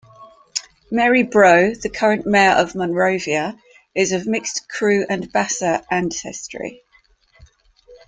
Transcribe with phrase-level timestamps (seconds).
[0.89, 3.55] Mary Broh, the current mayor of Monrovia,
[3.93, 6.81] is of mixed Kru and Bassa ancestry.